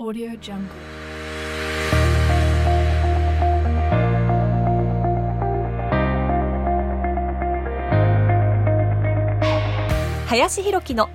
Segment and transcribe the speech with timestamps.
[0.00, 0.68] Audio Jungle.
[10.28, 11.08] 林弘樹の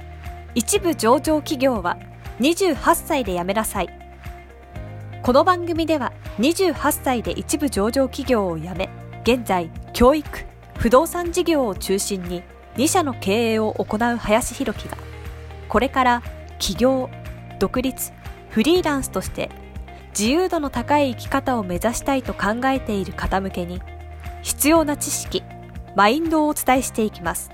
[0.54, 1.97] 一部上場企業は
[2.41, 3.89] 28歳で辞めなさい
[5.22, 8.90] この番組では28歳で一部上場企業を辞め
[9.24, 10.28] 現在教育
[10.78, 12.44] 不動産事業を中心に
[12.76, 14.97] 2社の経営を行う林弘樹が
[15.70, 16.23] これから
[16.59, 17.09] 起業
[17.59, 18.12] 独立
[18.54, 19.49] フリーランスとして
[20.09, 23.82] 自由度の高い生き方を目指したいと考えている方向けに
[24.44, 25.41] 必要な知識
[25.96, 27.50] マインドをお伝えしていきます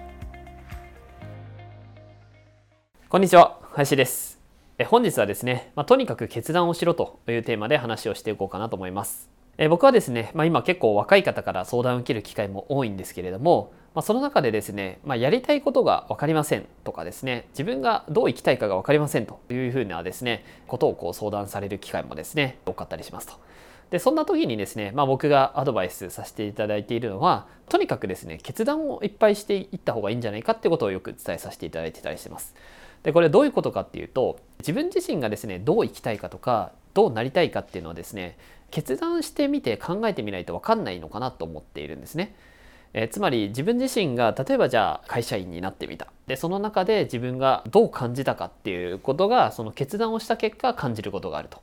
[3.07, 4.41] こんにちは、林です。
[4.77, 9.29] え本日はですね、まあ、とにかく決断をしろというテーマで話をしていこうかなと思います。
[9.57, 23.33] え僕はですね、まあ、今結構若い方から相談を受ける機会も多いんですけれども、まあ、その中でですね、まあ、やりたいことが分かりませんとかですね、自分がどう生きたいかが分かりませんというふうなですね、ことをこう相談される機会もですね、多かったりしますと。
[23.89, 32.55] でそんな時にですね、まあ、僕がアドバイスさせていただいているのはとにかくですね決断をいっぱいしていった方がいいんじゃないかってことをよく伝えさせていただいてたりしてます。
[33.03, 38.37] でこれどういうことかっていうと自分自身がですねどう生きたいかとかどうなりたいかっていうのはですね
[38.71, 42.35] 決断してみて考えてみないと分かんないのかなと思っているんですね。
[42.93, 51.61] えーつまり自分自身が例えばじゃあ会社員になってみたでその中で自分がどう感じたかっていうことがその決断をした結果感じることがあると。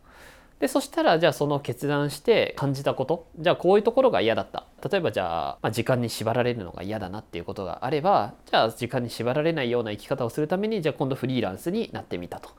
[0.60, 12.50] でそしたらじゃあその決断して感じたことじゃあこういうところが嫌だった例えばじゃあ、まあ、時間に縛られるのが嫌だなっていうことがあればじゃあ時間に縛られないような生き方をするためにじゃあ今度フリーランスになってみたと。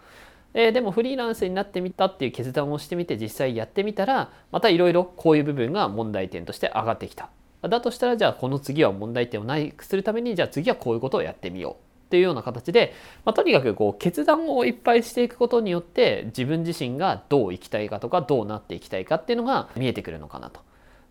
[0.54, 7.30] えーでもフリーランスになってみたっていう決断をしてみて実際やってみたらまたいろいろこういう部分が問題点として上がってきた。
[7.61, 11.88] だとしたらじゃあこの次は問題点をないくするためにじゃあ次はこういうことをやってみよう。
[12.08, 12.94] っていうような形で、
[13.25, 20.61] まあ、とにかくこう決断をいっぱいしていくことによって自分自身がどう生きたいかとかどうなっていきたいかっていうのが見えてくるのかなと。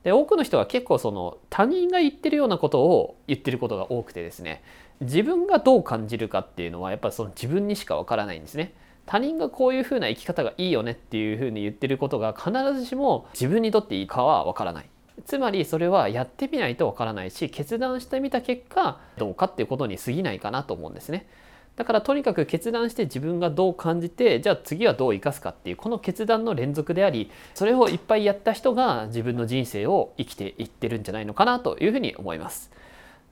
[0.04, 4.62] で多くの人は結構その他人が言ってるようなことを言ってることが多くてですね
[5.00, 8.72] 自分がどう感じるかっていうのはやっぱその自分にしかわからないんですね。
[9.04, 14.88] 他人がこういうふうな生き方がいいよねっていうふうに言ってることが必ずしも自分にとっていいかはわからない。
[15.26, 21.26] つまりそれはやってみないとわからないし決断してみた結果どうかっていうことに過ぎないかなと思うんですね。
[21.74, 32.70] だからとにかく決断して自分がどう感じてじゃあ次はどう生かすかっていうこの決断の連続でありそれをいっぱいやった人が自分の人生を生きていってるんじゃないのかなというふうに思います。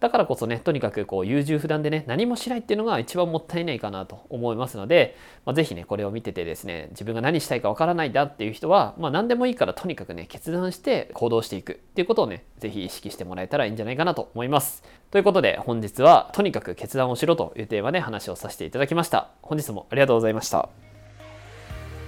[0.00, 5.16] だからこそねとにかくこう優柔不断でね何もしないっていうのが一番もったいないかなと思いますので、
[5.46, 14.82] まあ、ぜひねこれを見ててですね自分が何したいかわからないだっていう人は、まあ、何でもいいからとにかくね決断して行動していくっていうことをねぜひ意識してもらえたらいいんじゃないかなと思います。
[15.10, 19.30] ということで本日はとにかく決断をしろというテーマで話をさせていただきました。
[19.40, 20.68] 本日もありがとうございました。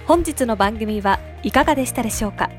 [0.05, 2.49] 本日の番組はいかがでしたでしょうか？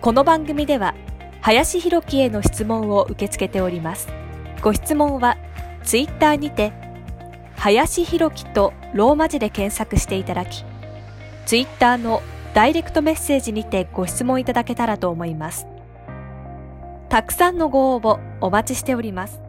[0.00, 0.94] この番組では
[1.42, 4.08] 林弘樹への質問を受け付けております
[4.62, 5.36] ご質問は
[5.82, 6.72] ツイッターにて
[7.56, 10.64] 林弘樹とローマ字で検索していただき
[11.46, 12.22] ツイッターの
[12.54, 15.66] ダイレクトメッセージにてご質問いただけたらと思います。
[17.08, 19.40] たくさんのご応募お待ちしております。